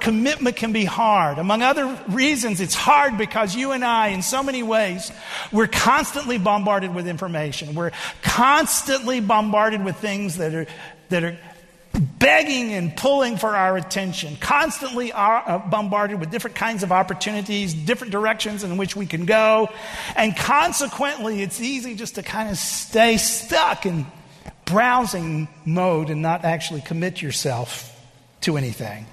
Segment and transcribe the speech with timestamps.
[0.00, 1.38] Commitment can be hard.
[1.38, 5.12] Among other reasons, it's hard because you and I, in so many ways,
[5.52, 7.74] we're constantly bombarded with information.
[7.74, 7.92] We're
[8.22, 10.66] constantly bombarded with things that are,
[11.10, 11.38] that are
[11.92, 17.74] begging and pulling for our attention, constantly are, uh, bombarded with different kinds of opportunities,
[17.74, 19.68] different directions in which we can go.
[20.16, 24.06] And consequently, it's easy just to kind of stay stuck in
[24.64, 27.86] browsing mode and not actually commit yourself
[28.42, 29.06] to anything.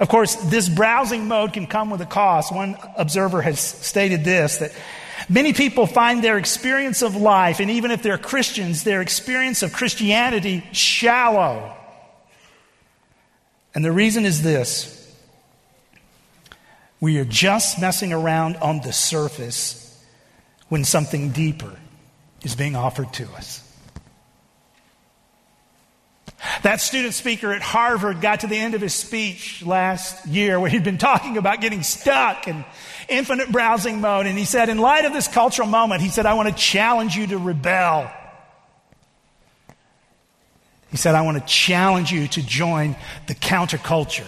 [0.00, 2.52] Of course, this browsing mode can come with a cost.
[2.52, 4.72] One observer has stated this that
[5.28, 9.74] many people find their experience of life, and even if they're Christians, their experience of
[9.74, 11.76] Christianity shallow.
[13.74, 14.96] And the reason is this
[16.98, 20.02] we are just messing around on the surface
[20.70, 21.76] when something deeper
[22.42, 23.69] is being offered to us.
[26.62, 30.70] That student speaker at Harvard got to the end of his speech last year where
[30.70, 32.64] he'd been talking about getting stuck in
[33.08, 34.26] infinite browsing mode.
[34.26, 37.14] And he said, in light of this cultural moment, he said, I want to challenge
[37.14, 38.10] you to rebel.
[40.90, 42.96] He said, I want to challenge you to join
[43.26, 44.26] the counterculture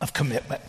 [0.00, 0.62] of commitment.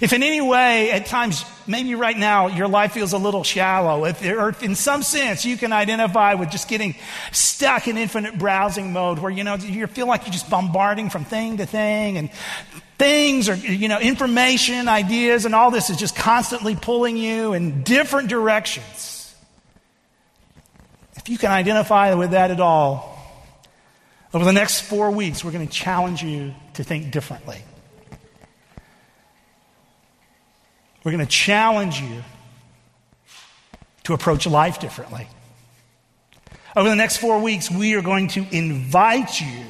[0.00, 4.04] If in any way, at times, maybe right now, your life feels a little shallow,
[4.04, 6.94] if, or if in some sense you can identify with just getting
[7.32, 11.24] stuck in infinite browsing mode where, you know, you feel like you're just bombarding from
[11.24, 12.30] thing to thing and
[12.96, 17.82] things or, you know, information, ideas, and all this is just constantly pulling you in
[17.82, 19.34] different directions.
[21.16, 23.16] If you can identify with that at all,
[24.32, 27.58] over the next four weeks, we're going to challenge you to think differently.
[31.08, 32.22] We're going to challenge you
[34.04, 35.26] to approach life differently.
[36.76, 39.64] Over the next four weeks, we are going to invite you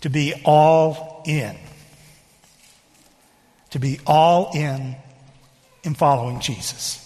[0.00, 1.54] to be all in.
[3.72, 4.96] To be all in
[5.84, 7.02] in following Jesus.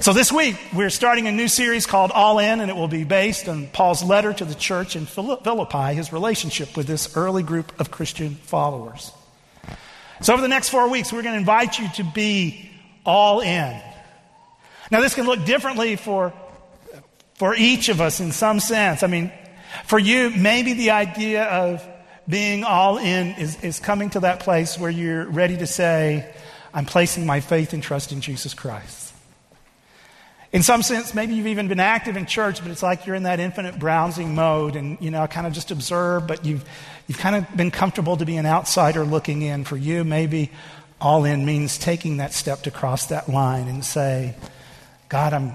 [0.00, 3.02] So this week, we're starting a new series called All In, and it will be
[3.02, 7.72] based on Paul's letter to the church in Philippi, his relationship with this early group
[7.80, 9.10] of Christian followers.
[10.20, 12.70] So, over the next four weeks, we're going to invite you to be
[13.04, 13.80] all in.
[14.90, 16.32] Now, this can look differently for,
[17.34, 19.02] for each of us in some sense.
[19.02, 19.32] I mean,
[19.84, 21.86] for you, maybe the idea of
[22.28, 26.34] being all in is, is coming to that place where you're ready to say,
[26.74, 29.07] I'm placing my faith and trust in Jesus Christ.
[30.50, 33.24] In some sense, maybe you've even been active in church, but it's like you're in
[33.24, 36.64] that infinite browsing mode and, you know, kind of just observe, but you've,
[37.06, 39.64] you've kind of been comfortable to be an outsider looking in.
[39.64, 40.50] For you, maybe
[41.00, 44.34] all in means taking that step to cross that line and say,
[45.10, 45.52] God, I'm,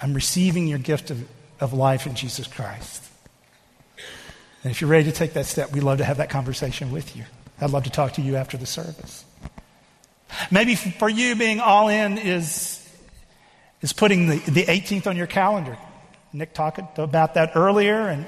[0.00, 1.26] I'm receiving your gift of,
[1.58, 3.02] of life in Jesus Christ.
[4.62, 7.16] And if you're ready to take that step, we'd love to have that conversation with
[7.16, 7.24] you.
[7.60, 9.24] I'd love to talk to you after the service.
[10.50, 12.75] Maybe for you, being all in is
[13.86, 15.78] is putting the, the 18th on your calendar.
[16.32, 18.26] Nick talked about that earlier, and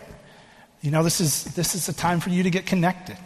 [0.83, 3.17] you know, this is, this is a time for you to get connected.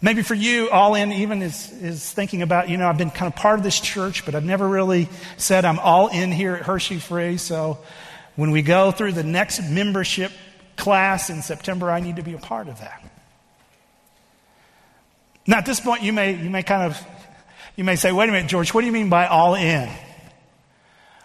[0.00, 3.30] Maybe for you, all in even is, is thinking about, you know, I've been kind
[3.30, 6.62] of part of this church, but I've never really said I'm all in here at
[6.62, 7.36] Hershey Free.
[7.36, 7.76] So
[8.36, 10.32] when we go through the next membership
[10.76, 13.04] class in September, I need to be a part of that.
[15.46, 16.98] Now, at this point, you may, you may kind of
[17.76, 19.88] you may say, wait a minute, George, what do you mean by all in?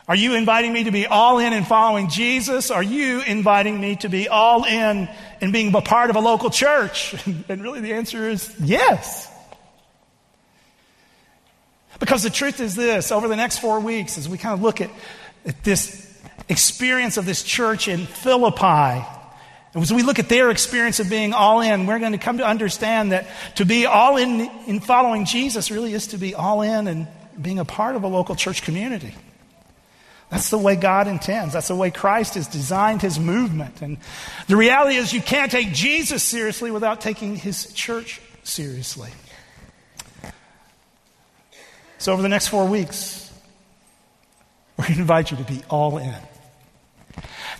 [0.07, 2.71] Are you inviting me to be all in in following Jesus?
[2.71, 5.07] Are you inviting me to be all in
[5.39, 7.15] in being a part of a local church?
[7.49, 9.31] And really the answer is yes.
[11.99, 14.81] Because the truth is this over the next four weeks, as we kind of look
[14.81, 14.89] at,
[15.45, 16.09] at this
[16.47, 19.05] experience of this church in Philippi,
[19.75, 22.45] as we look at their experience of being all in, we're going to come to
[22.45, 26.87] understand that to be all in in following Jesus really is to be all in
[26.87, 27.07] and
[27.39, 29.13] being a part of a local church community.
[30.29, 31.53] That's the way God intends.
[31.53, 33.81] That's the way Christ has designed his movement.
[33.81, 33.97] And
[34.47, 39.09] the reality is, you can't take Jesus seriously without taking his church seriously.
[41.97, 43.31] So, over the next four weeks,
[44.77, 46.15] we're going to invite you to be all in.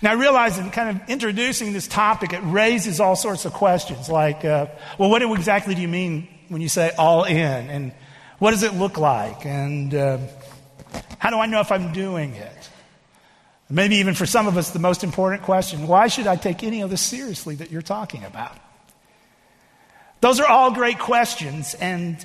[0.02, 4.08] Now, I realize in kind of introducing this topic, it raises all sorts of questions
[4.08, 4.66] like, uh,
[4.98, 7.36] well, what exactly do you mean when you say all in?
[7.70, 7.92] And
[8.38, 9.44] what does it look like?
[9.44, 10.18] And uh,
[11.18, 12.70] how do I know if I'm doing it?
[13.68, 16.80] Maybe even for some of us, the most important question why should I take any
[16.80, 18.56] of this seriously that you're talking about?
[20.20, 21.74] Those are all great questions.
[21.74, 22.24] And,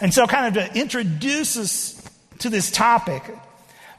[0.00, 2.10] and so, kind of to introduce us
[2.40, 3.22] to this topic,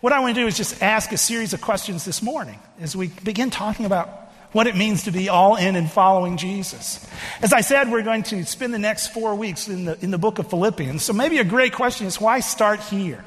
[0.01, 2.95] What I want to do is just ask a series of questions this morning as
[2.95, 4.07] we begin talking about
[4.53, 7.05] what it means to be all in and following Jesus.
[7.41, 10.17] As I said, we're going to spend the next four weeks in the, in the
[10.17, 11.03] book of Philippians.
[11.03, 13.25] So maybe a great question is why start here?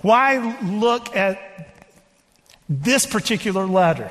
[0.00, 1.38] Why look at
[2.68, 4.10] this particular letter?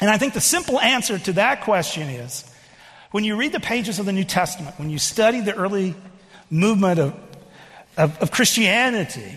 [0.00, 2.44] And I think the simple answer to that question is
[3.10, 5.96] when you read the pages of the New Testament, when you study the early
[6.48, 7.14] movement of,
[7.96, 9.34] of, of Christianity,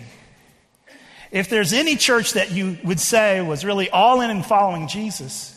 [1.30, 5.54] if there's any church that you would say was really all in and following Jesus,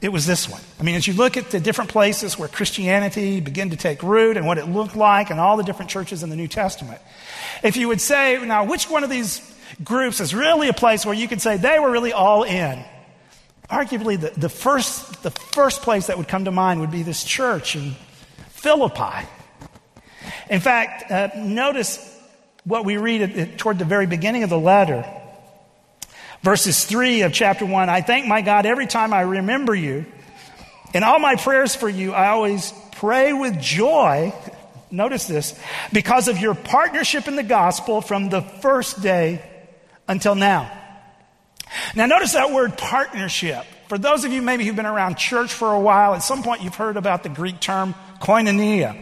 [0.00, 0.60] it was this one.
[0.78, 4.36] I mean, as you look at the different places where Christianity began to take root
[4.36, 7.00] and what it looked like and all the different churches in the New Testament,
[7.62, 9.40] if you would say, now, which one of these
[9.84, 12.82] groups is really a place where you could say they were really all in?
[13.70, 17.22] Arguably, the, the, first, the first place that would come to mind would be this
[17.22, 17.94] church in
[18.48, 19.28] Philippi.
[20.48, 22.09] In fact, uh, notice
[22.64, 25.04] what we read at, toward the very beginning of the letter.
[26.42, 30.06] Verses 3 of chapter 1 I thank my God every time I remember you.
[30.94, 34.34] In all my prayers for you, I always pray with joy.
[34.90, 35.58] Notice this
[35.92, 39.40] because of your partnership in the gospel from the first day
[40.08, 40.76] until now.
[41.94, 43.64] Now, notice that word partnership.
[43.88, 46.62] For those of you maybe who've been around church for a while, at some point
[46.62, 49.00] you've heard about the Greek term koinonia.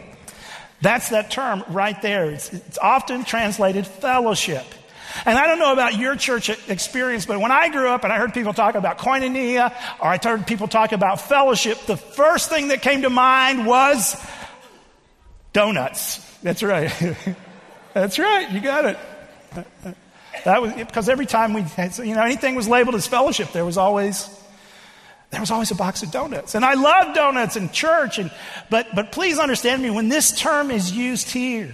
[0.81, 2.31] That's that term right there.
[2.31, 4.65] It's, it's often translated fellowship.
[5.25, 8.17] And I don't know about your church experience, but when I grew up and I
[8.17, 12.69] heard people talk about koinonia or I heard people talk about fellowship, the first thing
[12.69, 14.15] that came to mind was
[15.51, 16.19] donuts.
[16.41, 16.91] That's right.
[17.93, 18.49] That's right.
[18.51, 18.97] You got it.
[20.45, 21.65] That was because every time we,
[22.03, 24.29] you know, anything was labeled as fellowship, there was always
[25.31, 26.55] there was always a box of donuts.
[26.55, 28.17] And I love donuts in church.
[28.17, 28.31] And,
[28.69, 31.73] but, but please understand me, when this term is used here,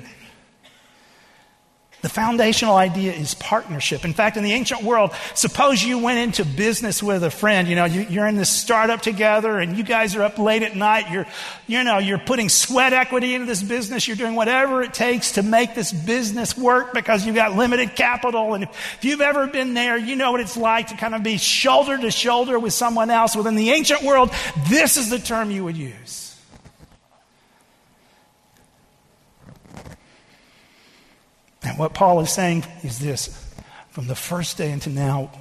[2.06, 4.06] the foundational idea is partnership.
[4.06, 7.68] In fact, in the ancient world, suppose you went into business with a friend.
[7.68, 10.76] You know, you, are in this startup together and you guys are up late at
[10.76, 11.10] night.
[11.10, 11.26] You're,
[11.66, 14.08] you know, you're putting sweat equity into this business.
[14.08, 18.54] You're doing whatever it takes to make this business work because you've got limited capital.
[18.54, 21.38] And if you've ever been there, you know what it's like to kind of be
[21.38, 23.36] shoulder to shoulder with someone else.
[23.36, 24.30] Within the ancient world,
[24.70, 26.25] this is the term you would use.
[31.78, 33.42] What Paul is saying is this
[33.90, 35.32] from the first day until now,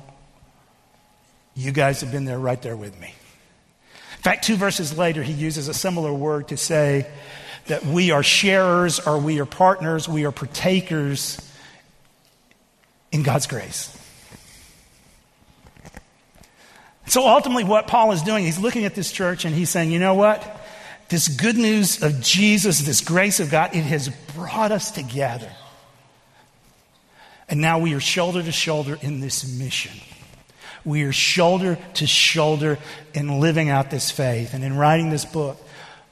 [1.54, 3.14] you guys have been there right there with me.
[4.16, 7.06] In fact, two verses later, he uses a similar word to say
[7.66, 11.38] that we are sharers or we are partners, we are partakers
[13.12, 13.96] in God's grace.
[17.06, 19.98] So ultimately, what Paul is doing, he's looking at this church and he's saying, you
[19.98, 20.62] know what?
[21.10, 25.50] This good news of Jesus, this grace of God, it has brought us together.
[27.49, 29.93] And now we are shoulder to shoulder in this mission.
[30.85, 32.79] We are shoulder to shoulder
[33.14, 34.55] in living out this faith.
[34.55, 35.58] And in writing this book,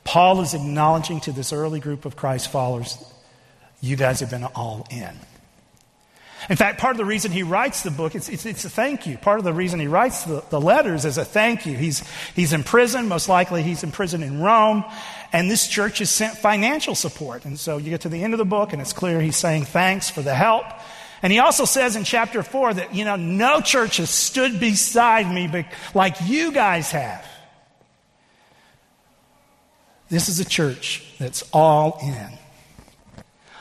[0.05, 2.99] Paul is acknowledging to this early group of Christ followers,
[3.81, 5.17] you guys have been all in.
[6.51, 9.07] In fact, part of the reason he writes the book, it's, it's, it's a thank
[9.07, 9.17] you.
[9.17, 11.77] Part of the reason he writes the, the letters is a thank you.
[11.77, 12.03] He's,
[12.35, 13.07] he's in prison.
[13.07, 14.85] Most likely he's in prison in Rome.
[15.33, 17.45] And this church has sent financial support.
[17.45, 19.67] And so you get to the end of the book and it's clear he's saying
[19.67, 20.65] thanks for the help.
[21.23, 25.33] And he also says in chapter 4 that, you know, no church has stood beside
[25.33, 27.25] me like you guys have.
[30.09, 32.29] This is a church that's all in.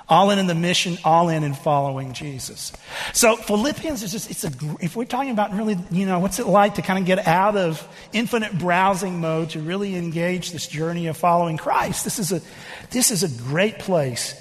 [0.10, 2.74] All in in the mission, all in in following Jesus.
[3.14, 4.52] So Philippians is just, it's a,
[4.82, 7.56] if we're talking about really, you know, what's it like to kind of get out
[7.56, 12.42] of infinite browsing mode to really engage this journey of following Christ, this is a,
[12.90, 14.36] this is a great place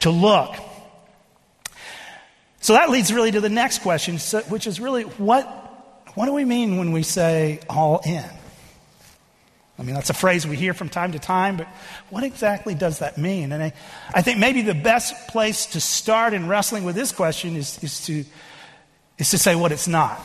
[0.00, 0.54] to look.
[2.66, 4.18] So that leads really to the next question,
[4.48, 5.44] which is really what,
[6.16, 8.28] what do we mean when we say all in?
[9.78, 11.68] I mean, that's a phrase we hear from time to time, but
[12.10, 13.52] what exactly does that mean?
[13.52, 13.72] And I,
[14.12, 18.04] I think maybe the best place to start in wrestling with this question is, is,
[18.06, 18.24] to,
[19.16, 20.20] is to say what it's not.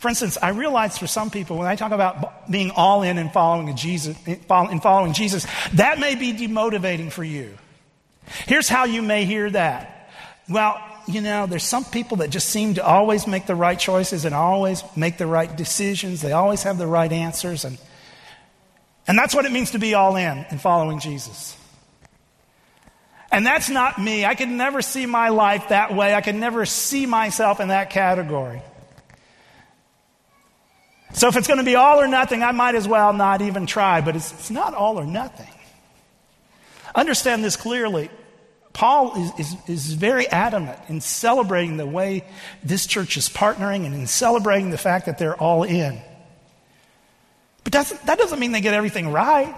[0.00, 3.32] For instance, I realize for some people, when I talk about being all in and
[3.32, 4.40] following Jesus, in
[4.80, 7.56] following Jesus, that may be demotivating for you.
[8.46, 10.10] Here's how you may hear that.
[10.48, 14.26] Well, you know, there's some people that just seem to always make the right choices
[14.26, 16.20] and always make the right decisions.
[16.20, 17.64] They always have the right answers.
[17.64, 17.78] And,
[19.06, 21.56] and that's what it means to be all in in following Jesus.
[23.32, 24.26] And that's not me.
[24.26, 26.14] I could never see my life that way.
[26.14, 28.62] I could never see myself in that category.
[31.14, 33.64] So if it's going to be all or nothing, I might as well not even
[33.64, 34.02] try.
[34.02, 35.48] But it's, it's not all or nothing.
[36.94, 38.10] Understand this clearly.
[38.78, 42.24] Paul is, is, is very adamant in celebrating the way
[42.62, 46.00] this church is partnering and in celebrating the fact that they're all in.
[47.64, 49.52] But that doesn't mean they get everything right.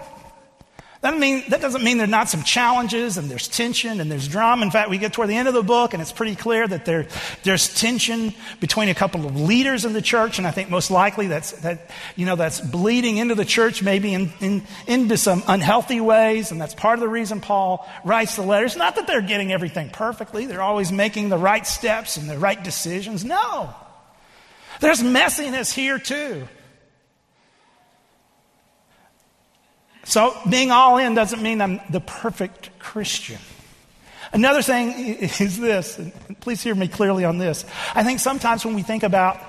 [1.01, 4.63] That, mean, that doesn't mean there's not some challenges and there's tension and there's drama.
[4.63, 6.85] In fact, we get toward the end of the book and it's pretty clear that
[6.85, 7.07] there,
[7.41, 11.25] there's tension between a couple of leaders in the church, and I think most likely
[11.25, 16.01] that's, that, you know, that's bleeding into the church maybe in, in, into some unhealthy
[16.01, 18.75] ways, and that's part of the reason Paul writes the letters.
[18.75, 22.63] Not that they're getting everything perfectly, they're always making the right steps and the right
[22.63, 23.25] decisions.
[23.25, 23.73] No.
[24.81, 26.47] There's messiness here too.
[30.03, 33.39] So being all in doesn't mean I'm the perfect Christian.
[34.33, 37.65] Another thing is this, and please hear me clearly on this.
[37.93, 39.39] I think sometimes when we think about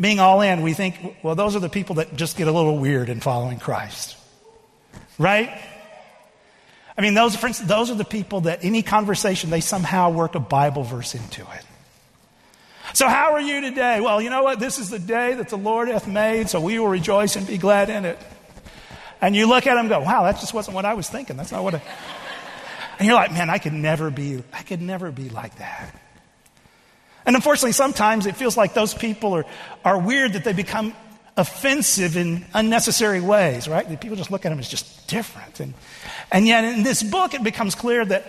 [0.00, 2.78] being all in, we think, well, those are the people that just get a little
[2.78, 4.16] weird in following Christ.
[5.18, 5.50] Right?
[6.96, 10.34] I mean, those, for instance, those are the people that any conversation, they somehow work
[10.34, 11.64] a Bible verse into it.
[12.94, 14.00] So, how are you today?
[14.00, 14.60] Well, you know what?
[14.60, 17.58] This is the day that the Lord hath made, so we will rejoice and be
[17.58, 18.18] glad in it.
[19.20, 21.36] And you look at them and go, wow, that just wasn't what I was thinking.
[21.36, 21.82] That's not what I.
[22.98, 25.94] And you're like, man, I could never be, I could never be like that.
[27.26, 29.44] And unfortunately, sometimes it feels like those people are,
[29.84, 30.94] are weird that they become
[31.36, 34.00] offensive in unnecessary ways, right?
[34.00, 35.60] People just look at them as just different.
[35.60, 35.74] And,
[36.32, 38.26] and yet in this book, it becomes clear that,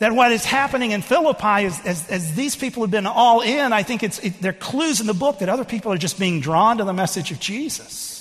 [0.00, 3.72] that what is happening in Philippi is, as, as these people have been all in,
[3.72, 6.18] I think it's, it, there are clues in the book that other people are just
[6.18, 8.11] being drawn to the message of Jesus.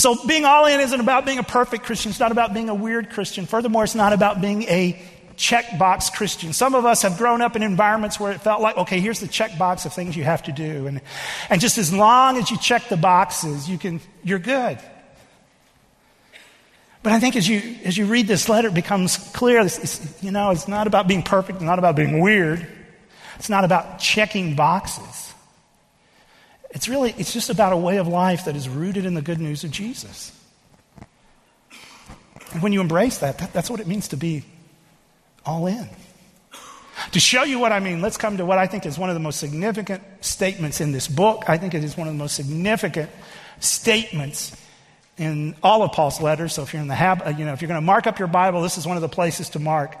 [0.00, 2.08] So being all in isn't about being a perfect Christian.
[2.08, 3.44] It's not about being a weird Christian.
[3.44, 4.98] Furthermore, it's not about being a
[5.36, 6.54] checkbox Christian.
[6.54, 9.26] Some of us have grown up in environments where it felt like, okay, here's the
[9.26, 10.86] checkbox of things you have to do.
[10.86, 11.02] And,
[11.50, 14.78] and just as long as you check the boxes, you can, you're good.
[17.02, 20.22] But I think as you, as you read this letter, it becomes clear, it's, it's,
[20.22, 22.66] you know, it's not about being perfect, it's not about being weird.
[23.36, 25.09] It's not about checking boxes.
[26.70, 29.40] It's really, it's just about a way of life that is rooted in the good
[29.40, 30.32] news of Jesus.
[32.52, 34.44] And when you embrace that, that that's what it means to be
[35.44, 35.88] all in.
[37.12, 39.14] To show you what I mean, let's come to what I think is one of
[39.14, 41.44] the most significant statements in this book.
[41.48, 43.10] I think it is one of the most significant
[43.58, 44.56] statements
[45.16, 46.54] in all of Paul's letters.
[46.54, 48.28] So if you're in the habit, you know, if you're going to mark up your
[48.28, 49.96] Bible, this is one of the places to mark.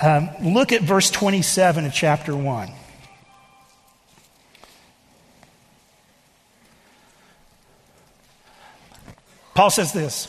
[0.00, 2.72] Um, look at verse 27 of chapter 1.
[9.54, 10.28] Paul says this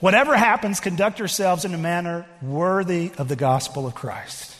[0.00, 4.54] Whatever happens, conduct yourselves in a manner worthy of the gospel of Christ.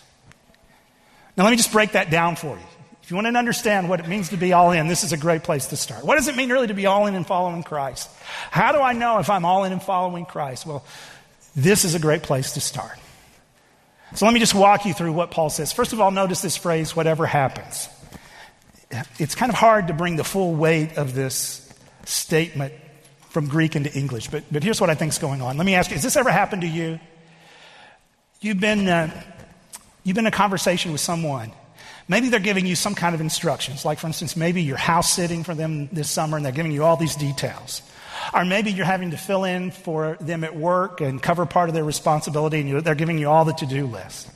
[1.37, 2.65] Now, let me just break that down for you.
[3.03, 5.17] If you want to understand what it means to be all in, this is a
[5.17, 6.05] great place to start.
[6.05, 8.11] What does it mean really to be all in and following Christ?
[8.51, 10.67] How do I know if I'm all in and following Christ?
[10.67, 10.85] Well,
[11.55, 12.99] this is a great place to start.
[14.15, 15.73] So let me just walk you through what Paul says.
[15.73, 17.89] First of all, notice this phrase, whatever happens.
[19.19, 21.73] It's kind of hard to bring the full weight of this
[22.05, 22.75] statement
[23.39, 24.27] from Greek into English.
[24.31, 25.57] But, but here's what I think is going on.
[25.57, 26.99] Let me ask you has this ever happened to you?
[28.41, 29.13] You've been, uh,
[30.03, 31.53] you've been in a conversation with someone.
[32.09, 33.85] Maybe they're giving you some kind of instructions.
[33.85, 36.83] Like, for instance, maybe you're house sitting for them this summer and they're giving you
[36.83, 37.81] all these details.
[38.35, 41.77] Or maybe you're having to fill in for them at work and cover part of
[41.77, 44.29] their responsibility and they're giving you all the to do list.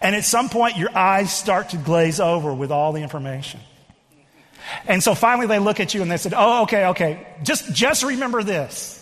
[0.00, 3.60] And at some point, your eyes start to glaze over with all the information.
[4.86, 8.02] And so finally they look at you and they said, Oh, okay, okay, just, just
[8.02, 8.96] remember this.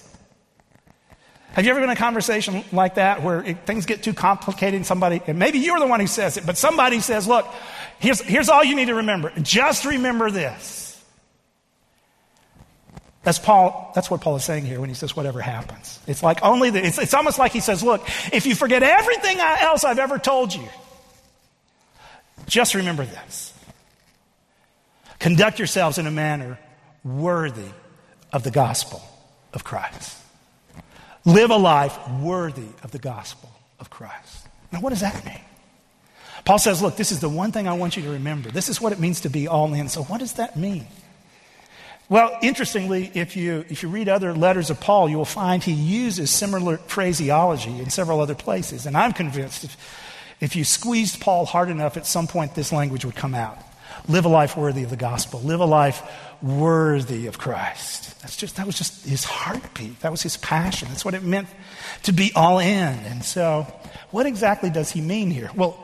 [1.52, 4.74] Have you ever been in a conversation like that where it, things get too complicated
[4.74, 7.46] and somebody, and maybe you're the one who says it, but somebody says, Look,
[8.00, 9.32] here's, here's all you need to remember.
[9.40, 10.84] Just remember this.
[13.22, 15.98] That's Paul, that's what Paul is saying here when he says whatever happens.
[16.06, 19.38] It's like only the, it's, it's almost like he says, look, if you forget everything
[19.38, 20.68] else I've ever told you,
[22.46, 23.54] just remember this.
[25.24, 26.58] Conduct yourselves in a manner
[27.02, 27.70] worthy
[28.30, 29.02] of the gospel
[29.54, 30.18] of Christ.
[31.24, 33.50] Live a life worthy of the gospel
[33.80, 34.46] of Christ.
[34.70, 35.40] Now, what does that mean?
[36.44, 38.50] Paul says, Look, this is the one thing I want you to remember.
[38.50, 39.88] This is what it means to be all in.
[39.88, 40.86] So, what does that mean?
[42.10, 45.72] Well, interestingly, if you, if you read other letters of Paul, you will find he
[45.72, 48.84] uses similar phraseology in several other places.
[48.84, 49.76] And I'm convinced if,
[50.42, 53.56] if you squeezed Paul hard enough, at some point this language would come out.
[54.06, 55.40] Live a life worthy of the gospel.
[55.40, 56.02] Live a life
[56.42, 58.20] worthy of Christ.
[58.20, 60.00] That's just, that was just his heartbeat.
[60.00, 60.88] That was his passion.
[60.88, 61.48] That's what it meant
[62.02, 62.98] to be all in.
[62.98, 63.66] And so,
[64.10, 65.50] what exactly does he mean here?
[65.54, 65.82] Well,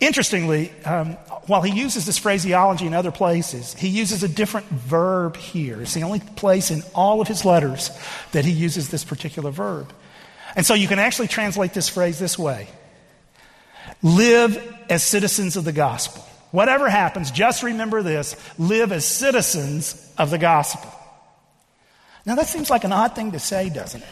[0.00, 1.12] interestingly, um,
[1.46, 5.80] while he uses this phraseology in other places, he uses a different verb here.
[5.80, 7.90] It's the only place in all of his letters
[8.32, 9.92] that he uses this particular verb.
[10.56, 12.68] And so you can actually translate this phrase this way
[14.02, 14.56] live
[14.88, 16.26] as citizens of the gospel.
[16.50, 20.92] Whatever happens, just remember this live as citizens of the gospel.
[22.26, 24.08] Now, that seems like an odd thing to say, doesn't it?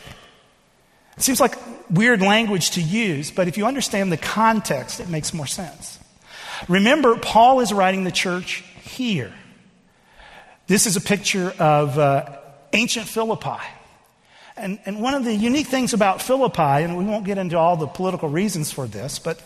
[1.17, 1.57] It seems like
[1.91, 5.99] weird language to use, but if you understand the context, it makes more sense.
[6.69, 9.33] Remember, Paul is writing the church here.
[10.69, 12.37] This is a picture of uh,
[12.73, 13.61] ancient Philippi.
[14.57, 17.77] And, and one of the unique things about Philippi, and we won't get into all
[17.77, 19.41] the political reasons for this, but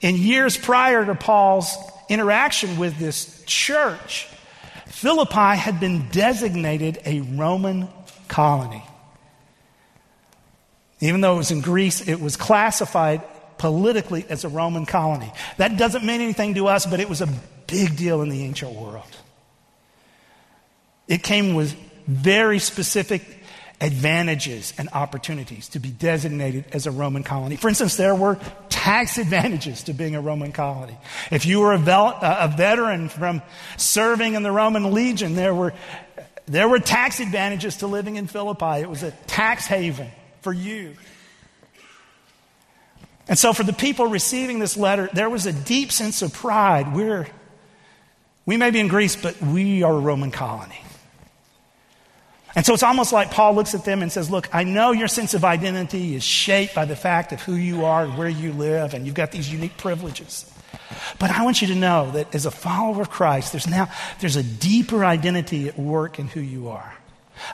[0.00, 1.76] in years prior to Paul's
[2.08, 4.28] interaction with this church,
[4.86, 7.88] Philippi had been designated a Roman
[8.28, 8.84] colony.
[11.00, 13.22] Even though it was in Greece, it was classified
[13.58, 15.32] politically as a Roman colony.
[15.58, 17.28] That doesn't mean anything to us, but it was a
[17.66, 19.04] big deal in the ancient world.
[21.08, 21.74] It came with
[22.06, 23.22] very specific
[23.80, 27.56] advantages and opportunities to be designated as a Roman colony.
[27.56, 30.96] For instance, there were tax advantages to being a Roman colony.
[31.30, 33.42] If you were a, vel- uh, a veteran from
[33.76, 35.74] serving in the Roman legion, there were,
[36.46, 38.80] there were tax advantages to living in Philippi.
[38.80, 40.94] It was a tax haven for you.
[43.28, 46.94] And so, for the people receiving this letter, there was a deep sense of pride.
[46.94, 47.26] We're,
[48.46, 50.80] we may be in Greece, but we are a Roman colony.
[52.56, 55.08] And so it's almost like Paul looks at them and says, Look, I know your
[55.08, 58.52] sense of identity is shaped by the fact of who you are and where you
[58.52, 60.50] live, and you've got these unique privileges.
[61.18, 63.88] But I want you to know that as a follower of Christ, there's now
[64.20, 66.96] there's a deeper identity at work in who you are.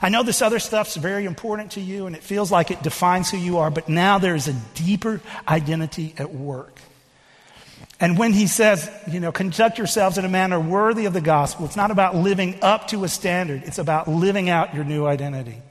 [0.01, 3.29] I know this other stuff's very important to you and it feels like it defines
[3.29, 6.79] who you are, but now there's a deeper identity at work.
[8.03, 11.65] And when he says, you know, conduct yourselves in a manner worthy of the gospel,
[11.65, 15.61] it's not about living up to a standard, it's about living out your new identity.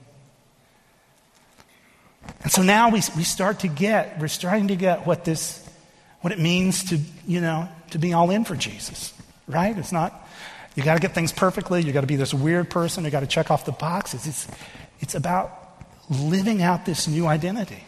[2.42, 5.62] And so now we, we start to get, we're starting to get what this,
[6.22, 9.12] what it means to, you know, to be all in for Jesus,
[9.46, 9.76] right?
[9.76, 10.26] It's not,
[10.74, 13.20] you got to get things perfectly, you got to be this weird person, you got
[13.20, 14.26] to check off the boxes.
[14.26, 14.48] It's,
[15.00, 15.52] it's about
[16.08, 17.84] living out this new identity.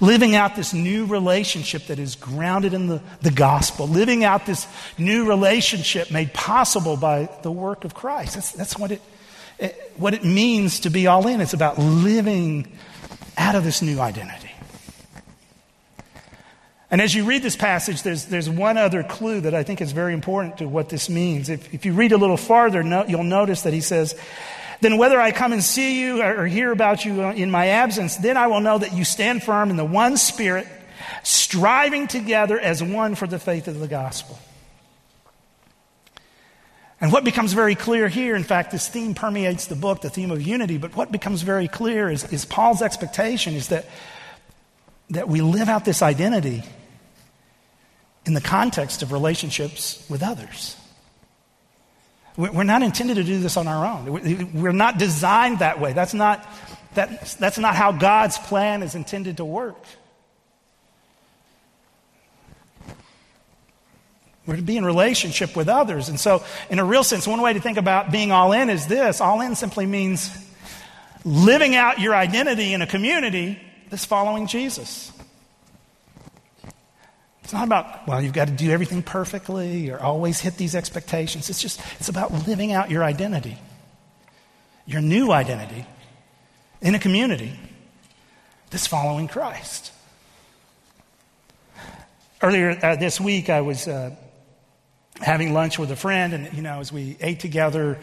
[0.00, 3.86] Living out this new relationship that is grounded in the, the gospel.
[3.86, 4.66] Living out this
[4.98, 8.34] new relationship made possible by the work of Christ.
[8.34, 9.02] That's, that's what, it,
[9.58, 11.40] it, what it means to be all in.
[11.40, 12.72] It's about living
[13.36, 14.50] out of this new identity.
[16.90, 19.90] And as you read this passage, there's, there's one other clue that I think is
[19.90, 21.48] very important to what this means.
[21.48, 24.14] If, if you read a little farther, no, you'll notice that he says,
[24.84, 28.16] then whether I come and see you or hear about you uh, in my absence,
[28.16, 30.68] then I will know that you stand firm in the one spirit,
[31.22, 34.38] striving together as one for the faith of the gospel.
[37.00, 40.30] And what becomes very clear here, in fact, this theme permeates the book, the theme
[40.30, 43.86] of unity, but what becomes very clear is, is Paul's expectation is that,
[45.10, 46.62] that we live out this identity
[48.26, 50.76] in the context of relationships with others.
[52.36, 54.52] We're not intended to do this on our own.
[54.60, 55.92] We're not designed that way.
[55.92, 56.44] That's not,
[56.94, 59.76] that, that's not how God's plan is intended to work.
[64.46, 66.08] We're to be in relationship with others.
[66.08, 68.86] And so, in a real sense, one way to think about being all in is
[68.86, 70.36] this all in simply means
[71.24, 75.12] living out your identity in a community that's following Jesus.
[77.44, 81.50] It's not about, well, you've got to do everything perfectly or always hit these expectations.
[81.50, 83.58] It's just, it's about living out your identity,
[84.86, 85.84] your new identity
[86.80, 87.52] in a community
[88.70, 89.92] that's following Christ.
[92.40, 94.16] Earlier uh, this week, I was uh,
[95.20, 97.98] having lunch with a friend, and, you know, as we ate together,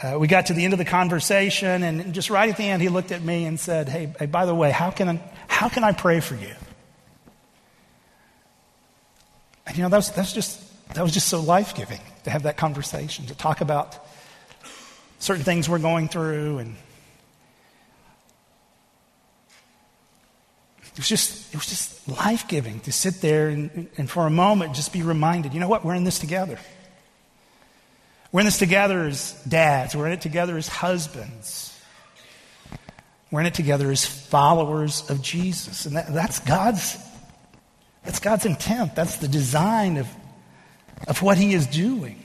[0.00, 2.82] uh, we got to the end of the conversation, and just right at the end,
[2.82, 5.68] he looked at me and said, Hey, hey by the way, how can, I, how
[5.68, 6.54] can I pray for you?
[9.66, 12.56] And you know, that was, just that was just so life giving to have that
[12.56, 14.06] conversation, to talk about
[15.18, 16.76] certain things we're going through and
[20.82, 24.30] it was just it was just life giving to sit there and, and for a
[24.30, 26.58] moment just be reminded, you know what, we're in this together.
[28.32, 31.72] We're in this together as dads, we're in it together as husbands.
[33.30, 35.84] We're in it together as followers of Jesus.
[35.84, 36.96] And that, that's God's
[38.06, 38.94] that's God's intent.
[38.94, 40.08] That's the design of,
[41.08, 42.22] of what He is doing.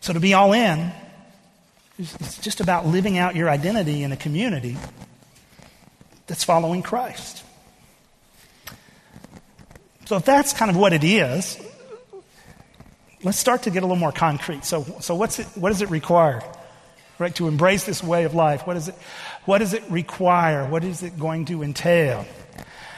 [0.00, 0.92] So to be all in,
[1.98, 4.76] it's just about living out your identity in a community
[6.26, 7.42] that's following Christ.
[10.04, 11.58] So if that's kind of what it is,
[13.22, 14.66] let's start to get a little more concrete.
[14.66, 16.42] So, so what's it, what does it require?
[17.22, 17.34] right?
[17.36, 18.66] To embrace this way of life.
[18.66, 18.94] What, is it,
[19.44, 20.66] what does it require?
[20.66, 22.24] What is it going to entail?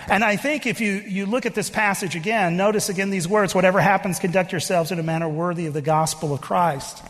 [0.08, 3.54] And I think if you, you look at this passage again, notice again these words
[3.54, 7.02] whatever happens, conduct yourselves in a manner worthy of the gospel of Christ.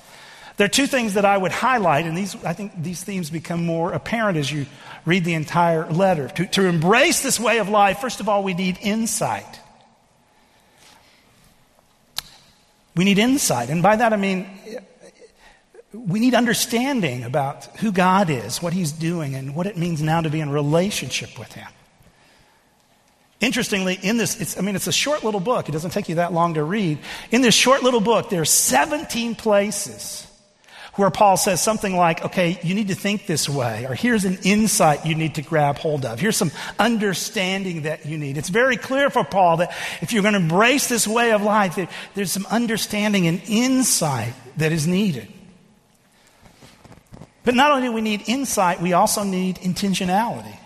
[0.57, 3.67] There are two things that I would highlight, and these, I think these themes become
[3.67, 4.67] more apparent as you
[5.05, 6.29] read the entire letter.
[6.29, 9.61] To, to embrace this way of life, first of all, we need insight.
[12.95, 13.71] We need insight.
[13.71, 14.49] And by that I mean,
[15.95, 20.21] we need understanding about who God is, what He's doing, and what it means now
[20.21, 21.69] to be in relationship with Him.
[23.41, 25.69] Interestingly, in this, I mean, it's a short little book.
[25.69, 26.99] It doesn't take you that long to read.
[27.31, 30.27] In this short little book, there are 17 places
[30.95, 34.39] where Paul says something like, okay, you need to think this way, or here's an
[34.45, 36.21] insight you need to grab hold of.
[36.21, 38.37] Here's some understanding that you need.
[38.39, 41.79] It's very clear for Paul that if you're going to embrace this way of life,
[42.15, 45.29] there's some understanding and insight that is needed.
[47.45, 50.57] But not only do we need insight, we also need intentionality.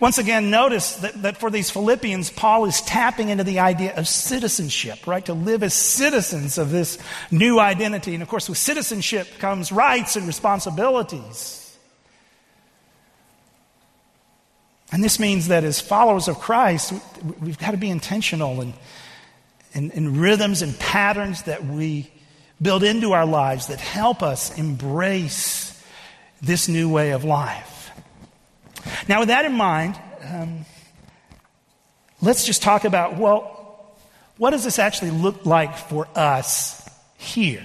[0.00, 4.08] Once again, notice that, that for these Philippians, Paul is tapping into the idea of
[4.08, 5.24] citizenship, right?
[5.26, 6.98] To live as citizens of this
[7.30, 8.14] new identity.
[8.14, 11.58] And of course, with citizenship comes rights and responsibilities.
[14.90, 16.92] And this means that as followers of Christ,
[17.40, 18.74] we've got to be intentional in,
[19.72, 22.10] in, in rhythms and patterns that we
[22.62, 25.82] build into our lives that help us embrace
[26.40, 27.90] this new way of life.
[29.08, 30.64] Now, with that in mind, um,
[32.20, 33.58] let's just talk about well,
[34.38, 37.64] what does this actually look like for us here?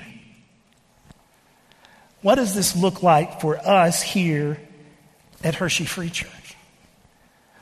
[2.22, 4.60] What does this look like for us here
[5.44, 6.37] at Hershey Free Church?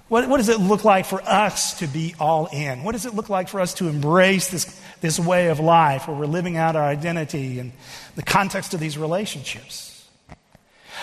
[0.08, 2.84] What, what, does it look like for us to be all in?
[2.84, 6.16] What does it look like for us to embrace this, this way of life where
[6.16, 7.72] we're living out our identity and
[8.16, 10.08] the context of these relationships?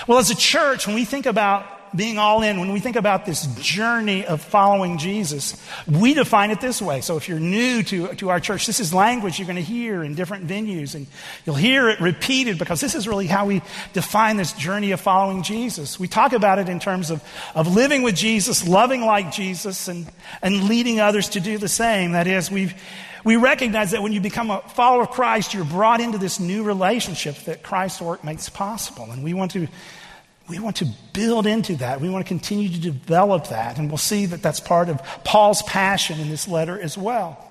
[0.06, 3.26] Well, as a church, when we think about being all in, when we think about
[3.26, 7.00] this journey of following Jesus, we define it this way.
[7.00, 10.02] So if you're new to, to our church, this is language you're going to hear
[10.02, 11.06] in different venues, and
[11.44, 15.42] you'll hear it repeated because this is really how we define this journey of following
[15.42, 15.98] Jesus.
[15.98, 17.22] We talk about it in terms of,
[17.54, 20.06] of living with Jesus, loving like Jesus, and,
[20.42, 22.12] and leading others to do the same.
[22.12, 22.72] That is, we
[23.24, 26.64] we recognize that when you become a follower of Christ, you're brought into this new
[26.64, 29.10] relationship that Christ's work makes possible.
[29.10, 29.68] And we want to
[30.48, 32.00] we want to build into that.
[32.00, 33.78] We want to continue to develop that.
[33.78, 37.48] And we'll see that that's part of Paul's passion in this letter as well.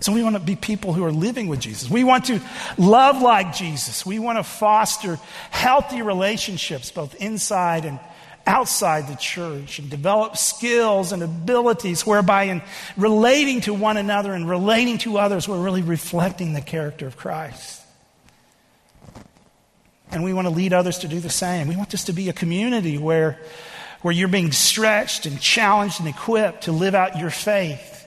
[0.00, 1.88] So we want to be people who are living with Jesus.
[1.88, 2.40] We want to
[2.76, 4.04] love like Jesus.
[4.04, 5.18] We want to foster
[5.50, 7.98] healthy relationships, both inside and
[8.46, 12.60] outside the church, and develop skills and abilities whereby, in
[12.98, 17.80] relating to one another and relating to others, we're really reflecting the character of Christ.
[20.14, 21.66] And we want to lead others to do the same.
[21.66, 23.36] We want this to be a community where,
[24.02, 28.06] where you're being stretched and challenged and equipped to live out your faith.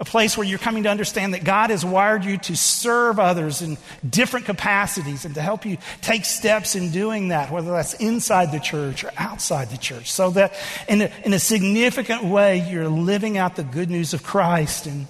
[0.00, 3.62] A place where you're coming to understand that God has wired you to serve others
[3.62, 8.50] in different capacities and to help you take steps in doing that, whether that's inside
[8.50, 10.54] the church or outside the church, so that
[10.88, 15.06] in a, in a significant way you're living out the good news of Christ and,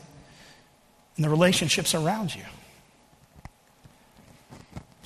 [1.16, 2.42] and the relationships around you.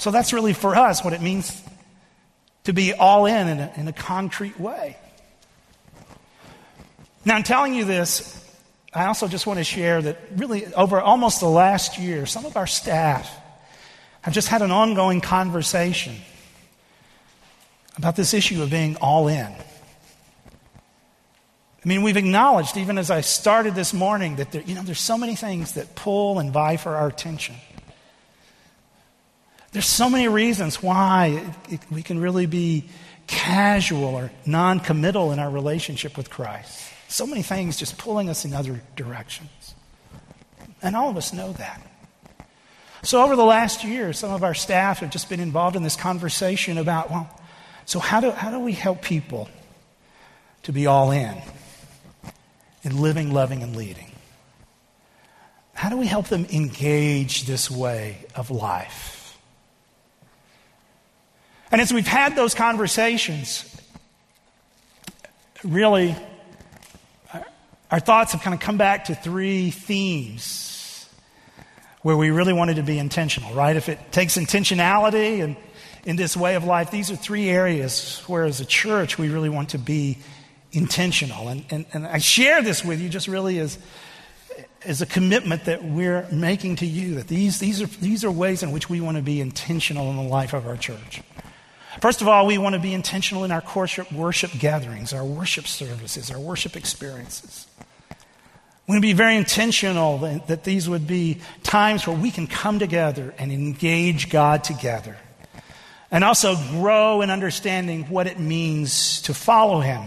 [0.03, 1.63] So that's really for us what it means
[2.65, 4.97] to be all in in a, in a concrete way.
[7.25, 8.45] Now, in telling you this,
[8.93, 12.57] I also just want to share that really over almost the last year, some of
[12.57, 13.33] our staff
[14.23, 16.17] have just had an ongoing conversation
[17.97, 19.47] about this issue of being all in.
[19.47, 19.55] I
[21.85, 25.17] mean, we've acknowledged, even as I started this morning, that there, you know, there's so
[25.17, 27.55] many things that pull and vie for our attention.
[29.73, 32.85] There's so many reasons why it, it, we can really be
[33.27, 36.91] casual or non committal in our relationship with Christ.
[37.09, 39.75] So many things just pulling us in other directions.
[40.83, 41.81] And all of us know that.
[43.03, 45.97] So, over the last year, some of our staff have just been involved in this
[45.97, 47.41] conversation about, well,
[47.85, 49.49] so how do, how do we help people
[50.65, 51.37] to be all in,
[52.85, 54.13] in living, loving, and leading?
[55.75, 59.22] How do we help them engage this way of life?
[61.73, 63.65] And as we've had those conversations,
[65.65, 66.15] really,
[67.91, 71.09] our thoughts have kind of come back to three themes
[72.03, 73.75] where we really wanted to be intentional, right?
[73.75, 75.57] If it takes intentionality and
[76.05, 79.49] in this way of life, these are three areas where, as a church, we really
[79.49, 80.19] want to be
[80.73, 81.49] intentional.
[81.49, 83.79] And, and, and I share this with you just really as,
[84.85, 88.63] is a commitment that we're making to you that these, these, are, these are ways
[88.63, 91.23] in which we want to be intentional in the life of our church.
[92.01, 95.67] First of all, we want to be intentional in our worship, worship gatherings, our worship
[95.67, 97.67] services, our worship experiences.
[98.87, 102.47] We want to be very intentional that, that these would be times where we can
[102.47, 105.17] come together and engage God together.
[106.11, 110.03] And also grow in understanding what it means to follow Him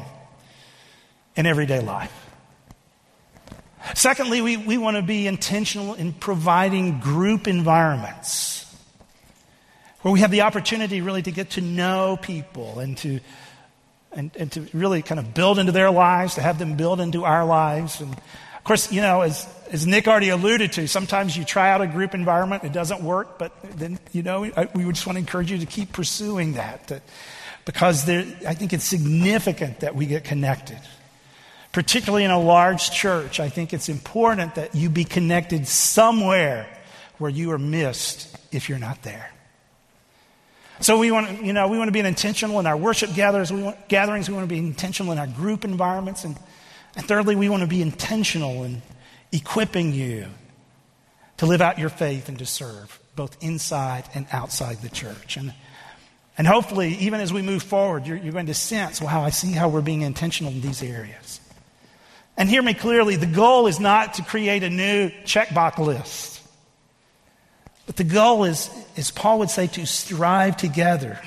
[1.36, 2.12] in everyday life.
[3.94, 8.55] Secondly, we, we want to be intentional in providing group environments
[10.06, 13.20] where we have the opportunity really to get to know people and to,
[14.12, 17.24] and, and to really kind of build into their lives, to have them build into
[17.24, 18.00] our lives.
[18.02, 21.82] And of course, you know, as, as Nick already alluded to, sometimes you try out
[21.82, 25.22] a group environment, it doesn't work, but then, you know, I, we just want to
[25.22, 27.02] encourage you to keep pursuing that to,
[27.66, 30.78] because there, I think it's significant that we get connected
[31.72, 36.68] particularly in a large church, I think it's important that you be connected somewhere
[37.18, 39.30] where you are missed if you're not there.
[40.82, 43.52] So we want to, you know, we want to be intentional in our worship gatherings.
[43.52, 44.28] We want, gatherings.
[44.28, 46.38] We want to be intentional in our group environments, and,
[46.96, 48.82] and thirdly, we want to be intentional in
[49.32, 50.28] equipping you
[51.38, 55.38] to live out your faith and to serve both inside and outside the church.
[55.38, 55.54] And
[56.38, 59.52] and hopefully, even as we move forward, you're, you're going to sense, wow, I see
[59.52, 61.40] how we're being intentional in these areas.
[62.38, 66.35] And hear me clearly the goal is not to create a new checkbox list.
[67.86, 71.20] But the goal is, as Paul would say, to strive together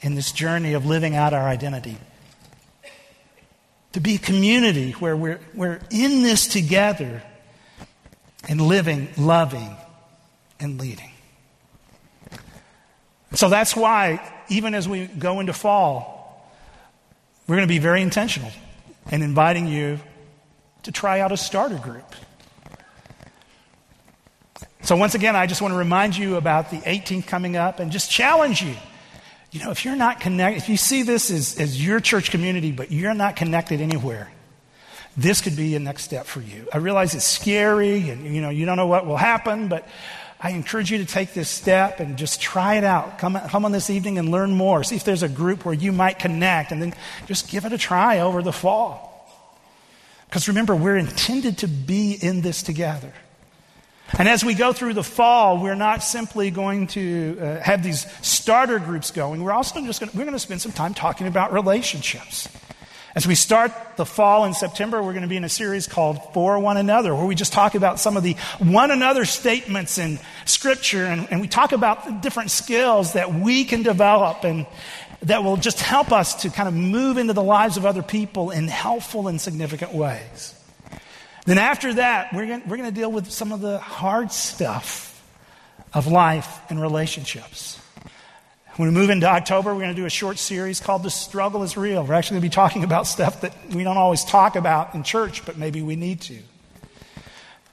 [0.00, 1.98] in this journey of living out our identity.
[3.92, 7.22] To be a community where we're, we're in this together
[8.48, 9.76] and living, loving,
[10.60, 11.10] and leading.
[13.34, 16.50] So that's why, even as we go into fall,
[17.46, 18.50] we're going to be very intentional
[19.10, 19.98] in inviting you
[20.84, 22.14] to try out a starter group.
[24.82, 27.92] So, once again, I just want to remind you about the 18th coming up and
[27.92, 28.74] just challenge you.
[29.50, 32.72] You know, if you're not connected, if you see this as, as your church community,
[32.72, 34.30] but you're not connected anywhere,
[35.16, 36.68] this could be a next step for you.
[36.72, 39.86] I realize it's scary and, you know, you don't know what will happen, but
[40.40, 43.18] I encourage you to take this step and just try it out.
[43.18, 44.82] Come, come on this evening and learn more.
[44.82, 46.94] See if there's a group where you might connect, and then
[47.26, 49.08] just give it a try over the fall.
[50.26, 53.12] Because remember, we're intended to be in this together.
[54.18, 58.06] And as we go through the fall, we're not simply going to uh, have these
[58.26, 59.42] starter groups going.
[59.42, 62.48] We're also just going to, we're going to spend some time talking about relationships.
[63.14, 66.20] As we start the fall in September, we're going to be in a series called
[66.32, 70.20] For One Another, where we just talk about some of the one another statements in
[70.44, 74.66] Scripture, and, and we talk about the different skills that we can develop and
[75.22, 78.50] that will just help us to kind of move into the lives of other people
[78.50, 80.54] in helpful and significant ways.
[81.50, 85.20] Then after that, we're going, we're to deal with some of the hard stuff
[85.92, 87.76] of life and relationships.
[88.76, 91.64] When we move into October, we're going to do a short series called The Struggle
[91.64, 92.06] is Real.
[92.06, 95.02] We're actually going to be talking about stuff that we don't always talk about in
[95.02, 96.38] church, but maybe we need to.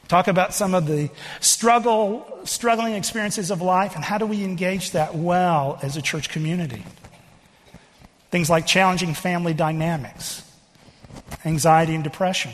[0.08, 4.94] Talk about some of the struggle, struggling experiences of life and how do we engage
[4.94, 6.84] that well as a church community.
[8.32, 10.42] Things like challenging family dynamics,
[11.46, 12.54] anxiety and depression,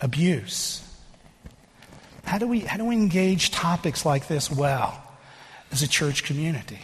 [0.00, 0.82] abuse.
[2.24, 5.02] How do we, how do we engage topics like this well?
[5.72, 6.78] as a church community.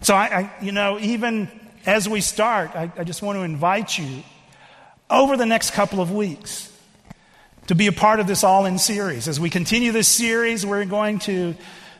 [0.00, 1.48] So, I, I you know, even
[1.86, 4.22] as we start, I, I just want to invite you
[5.10, 6.72] over the next couple of weeks
[7.66, 9.28] to be a part of this all in series.
[9.28, 11.54] As we continue this series, we're going to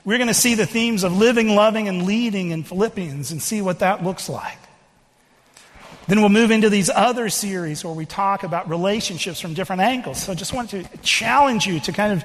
[0.05, 3.61] we're going to see the themes of living, loving, and leading in Philippians and see
[3.61, 4.59] what that looks like.
[6.09, 10.23] Then we'll move into these other series where we talk about relationships from different angles.
[10.23, 12.25] So I just want to challenge you to kind of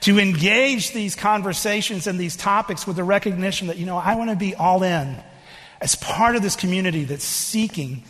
[0.00, 4.28] to engage these conversations and these topics with the recognition that, you know, I want
[4.28, 5.16] to be all in
[5.80, 8.04] as part of this community that's seeking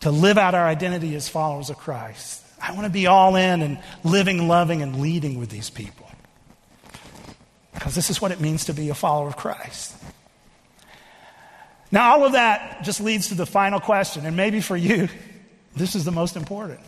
[0.00, 2.42] to live out our identity as followers of Christ.
[2.62, 6.06] I want to be all in and living, loving, and leading with these people.
[7.74, 10.01] Because this is what it means to be a follower of Christ.
[11.92, 15.08] Now, all of that just leads to the final question, and maybe for you,
[15.76, 16.80] this is the most important.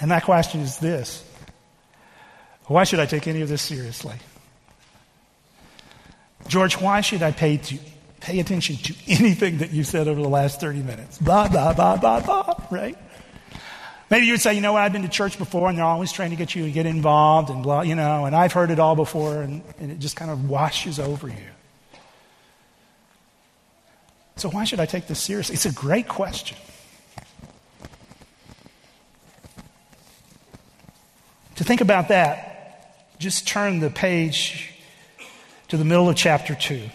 [0.00, 1.24] And that question is this
[2.66, 4.16] Why should I take any of this seriously?
[6.48, 7.78] George, why should I pay, to,
[8.20, 11.18] pay attention to anything that you said over the last 30 minutes?
[11.18, 12.96] Blah, blah, blah, blah, blah, right?
[14.10, 16.10] Maybe you would say, you know what, I've been to church before and they're always
[16.10, 18.78] trying to get you to get involved and blah, you know, and I've heard it
[18.78, 21.36] all before and, and it just kind of washes over you.
[24.38, 25.54] So, why should I take this seriously?
[25.54, 26.56] It's a great question.
[31.56, 34.72] To think about that, just turn the page
[35.66, 36.88] to the middle of chapter 2.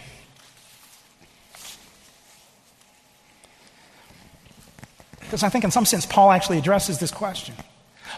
[5.20, 7.54] Because I think, in some sense, Paul actually addresses this question.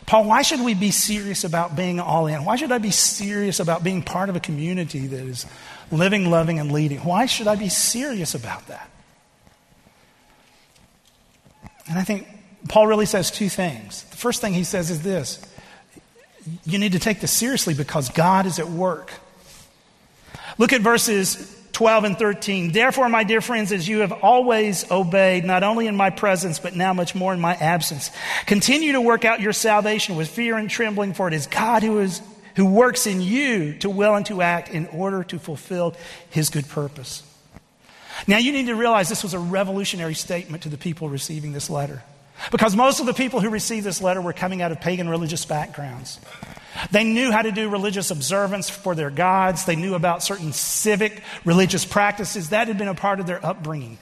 [0.06, 2.44] Paul, why should we be serious about being all in?
[2.44, 5.46] Why should I be serious about being part of a community that is
[5.90, 6.98] living, loving, and leading?
[7.00, 8.88] Why should I be serious about that?
[11.88, 12.26] And I think
[12.68, 14.02] Paul really says two things.
[14.04, 15.44] The first thing he says is this
[16.64, 19.12] you need to take this seriously because God is at work.
[20.58, 22.72] Look at verses 12 and 13.
[22.72, 26.74] Therefore, my dear friends, as you have always obeyed, not only in my presence, but
[26.74, 28.10] now much more in my absence,
[28.46, 31.98] continue to work out your salvation with fear and trembling, for it is God who
[31.98, 32.22] is
[32.54, 35.94] who works in you to will and to act in order to fulfill
[36.30, 37.22] his good purpose.
[38.26, 41.70] Now, you need to realize this was a revolutionary statement to the people receiving this
[41.70, 42.02] letter.
[42.50, 45.44] Because most of the people who received this letter were coming out of pagan religious
[45.44, 46.20] backgrounds.
[46.90, 49.64] They knew how to do religious observance for their gods.
[49.64, 52.50] They knew about certain civic religious practices.
[52.50, 53.98] That had been a part of their upbringing.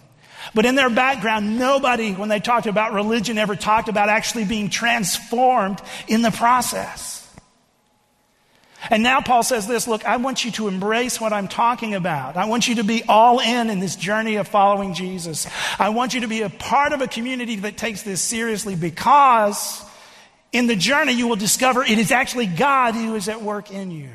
[0.52, 4.68] But in their background, nobody, when they talked about religion, ever talked about actually being
[4.68, 7.23] transformed in the process.
[8.90, 12.36] And now Paul says this look, I want you to embrace what I'm talking about.
[12.36, 15.46] I want you to be all in in this journey of following Jesus.
[15.78, 19.82] I want you to be a part of a community that takes this seriously because
[20.52, 23.90] in the journey you will discover it is actually God who is at work in
[23.90, 24.10] you.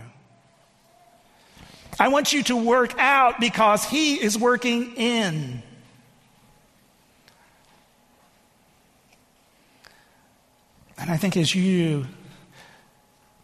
[2.00, 5.62] I want you to work out because He is working in.
[10.98, 12.06] And I think as you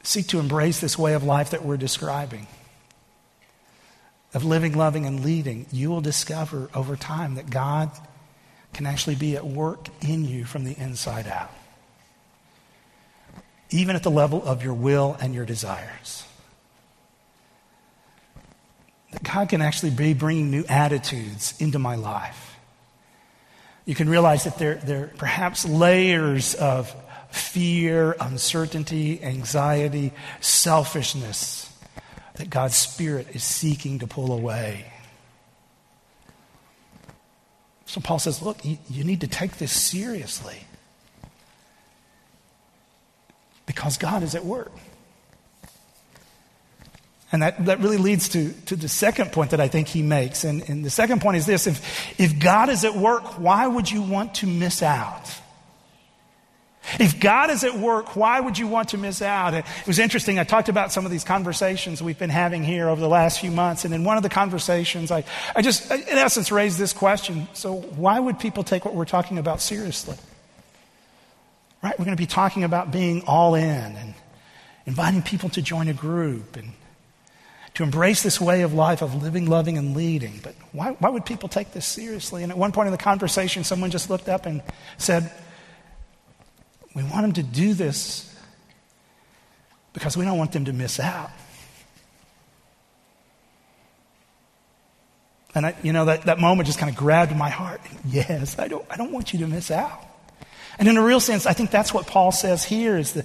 [0.07, 2.47] seek to embrace this way of life that we're describing,
[4.33, 7.91] of living, loving, and leading, you will discover over time that God
[8.73, 11.51] can actually be at work in you from the inside out,
[13.69, 16.25] even at the level of your will and your desires.
[19.11, 22.57] That God can actually be bringing new attitudes into my life.
[23.85, 26.93] You can realize that there, there are perhaps layers of
[27.35, 31.71] fear, uncertainty, anxiety, selfishness
[32.35, 34.91] that God's Spirit is seeking to pull away.
[37.85, 40.57] So Paul says, look, you, need to take this seriously
[43.65, 44.71] because God is at work.
[47.31, 50.43] And that, that really leads to, to the second point that I think he makes.
[50.43, 53.91] And, and the second point is this if, if God is at work, why would
[53.91, 55.29] you want to miss out?
[56.99, 59.53] If God is at work, why would you want to miss out?
[59.53, 60.39] It was interesting.
[60.39, 63.51] I talked about some of these conversations we've been having here over the last few
[63.51, 63.85] months.
[63.85, 65.23] And in one of the conversations, I,
[65.55, 67.47] I just, in essence, raised this question.
[67.53, 70.15] So, why would people take what we're talking about seriously?
[71.81, 71.97] Right?
[71.97, 74.13] We're going to be talking about being all in and
[74.85, 76.71] inviting people to join a group and
[77.75, 80.39] to embrace this way of life of living, loving, and leading.
[80.41, 82.41] But why, why would people take this seriously?
[82.41, 84.63] And at one point in the conversation, someone just looked up and
[84.97, 85.31] said,
[86.95, 88.33] we want them to do this
[89.93, 91.31] because we don't want them to miss out.
[95.53, 97.81] And I, you know, that, that moment just kind of grabbed my heart.
[98.05, 100.01] Yes, I don't, I don't want you to miss out.
[100.77, 103.23] And in a real sense, I think that's what Paul says here is the,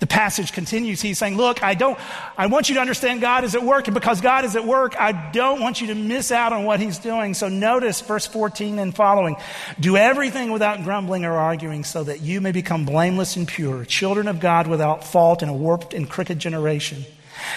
[0.00, 1.00] the passage continues.
[1.00, 1.98] He's saying, look, I don't,
[2.36, 3.86] I want you to understand God is at work.
[3.86, 6.80] And because God is at work, I don't want you to miss out on what
[6.80, 7.34] he's doing.
[7.34, 9.36] So notice verse 14 and following.
[9.78, 14.26] Do everything without grumbling or arguing so that you may become blameless and pure, children
[14.26, 17.04] of God without fault in a warped and crooked generation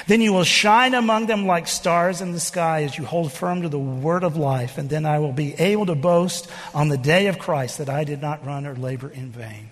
[0.08, 3.64] then you will shine among them like stars in the sky as you hold firm
[3.64, 4.78] to the word of life.
[4.78, 8.04] And then I will be able to boast on the day of Christ that I
[8.04, 9.70] did not run or labor in vain.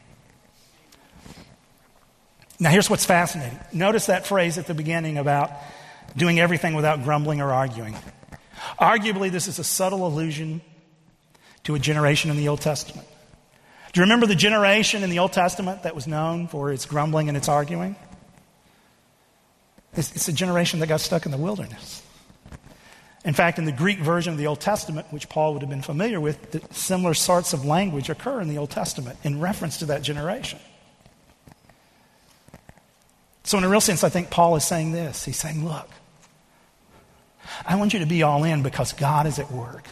[2.60, 3.58] Now, here's what's fascinating.
[3.72, 5.52] Notice that phrase at the beginning about
[6.18, 7.96] doing everything without grumbling or arguing.
[8.80, 10.62] Arguably, this is a subtle allusion
[11.64, 13.08] to a generation in the Old Testament.
[13.94, 17.28] Do you remember the generation in the Old Testament that was known for its grumbling
[17.28, 17.96] and its arguing?
[19.96, 22.04] It's, it's a generation that got stuck in the wilderness.
[23.26, 25.82] In fact, in the Greek version of the Old Testament, which Paul would have been
[25.82, 30.02] familiar with, similar sorts of language occur in the Old Testament in reference to that
[30.02, 30.60] generation.
[33.44, 35.26] So, in a real sense, I think Paul is saying this.
[35.26, 35.90] He's saying, Look,
[37.66, 39.86] I want you to be all in because God is at work.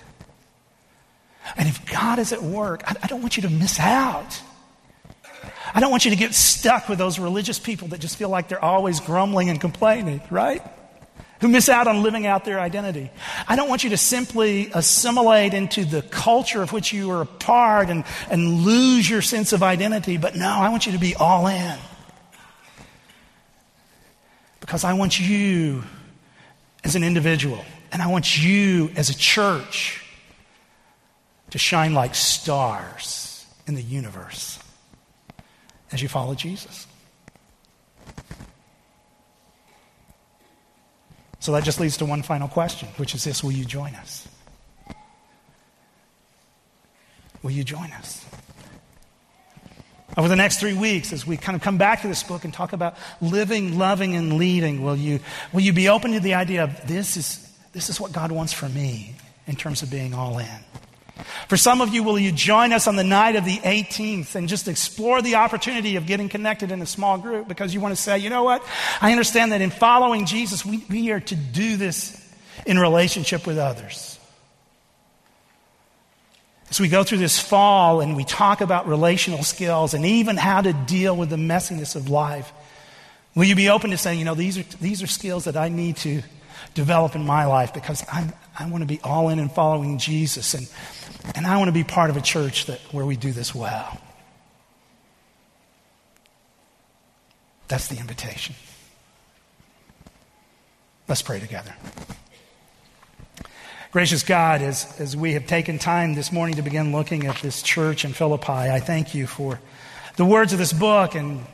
[1.55, 4.41] And if God is at work, I, I don't want you to miss out.
[5.73, 8.47] I don't want you to get stuck with those religious people that just feel like
[8.47, 10.61] they're always grumbling and complaining, right?
[11.41, 13.11] Who miss out on living out their identity.
[13.47, 17.25] I don't want you to simply assimilate into the culture of which you are a
[17.25, 21.15] part and, and lose your sense of identity, but no, I want you to be
[21.15, 21.77] all in.
[24.59, 25.83] Because I want you
[26.83, 30.03] as an individual, and I want you as a church
[31.51, 34.59] to shine like stars in the universe
[35.91, 36.87] as you follow Jesus.
[41.39, 44.27] So that just leads to one final question, which is this Will you join us?
[47.41, 48.25] Will you join us?
[50.17, 52.51] Over the next three weeks, as we kind of come back to this book and
[52.51, 55.19] talk about living, loving, and leading, will you,
[55.53, 58.51] will you be open to the idea of this is, this is what God wants
[58.51, 59.13] for me
[59.45, 60.59] in terms of being all in?
[61.47, 64.47] For some of you, will you join us on the night of the 18th and
[64.47, 68.01] just explore the opportunity of getting connected in a small group because you want to
[68.01, 68.63] say, you know what?
[69.01, 72.23] I understand that in following Jesus, we, we are to do this
[72.65, 74.19] in relationship with others.
[76.69, 80.61] As we go through this fall and we talk about relational skills and even how
[80.61, 82.51] to deal with the messiness of life,
[83.35, 85.69] will you be open to saying, you know, these are, these are skills that I
[85.69, 86.21] need to
[86.73, 90.53] develop in my life because I'm, I want to be all in and following Jesus.
[90.53, 90.67] And
[91.35, 93.99] and I want to be part of a church that, where we do this well.
[97.67, 98.55] That's the invitation.
[101.07, 101.73] Let's pray together.
[103.91, 107.61] Gracious God, as, as we have taken time this morning to begin looking at this
[107.61, 109.59] church in Philippi, I thank you for
[110.17, 111.45] the words of this book and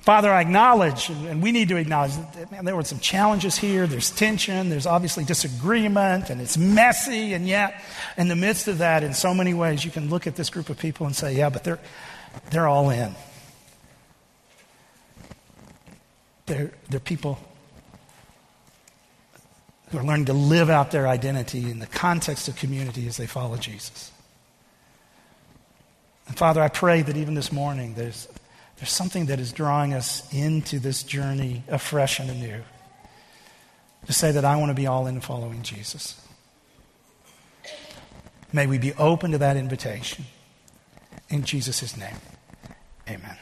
[0.00, 3.86] Father, I acknowledge, and we need to acknowledge, that man, there were some challenges here.
[3.86, 4.70] There's tension.
[4.70, 7.34] There's obviously disagreement, and it's messy.
[7.34, 7.82] And yet,
[8.16, 10.70] in the midst of that, in so many ways, you can look at this group
[10.70, 11.80] of people and say, yeah, but they're,
[12.50, 13.14] they're all in.
[16.46, 17.38] They're, they're people
[19.90, 23.26] who are learning to live out their identity in the context of community as they
[23.26, 24.10] follow Jesus.
[26.26, 28.28] And Father, I pray that even this morning there's
[28.78, 32.62] there's something that is drawing us into this journey afresh and anew.
[34.06, 36.20] To say that I want to be all in following Jesus.
[38.52, 40.24] May we be open to that invitation.
[41.28, 42.16] In Jesus' name,
[43.08, 43.36] amen.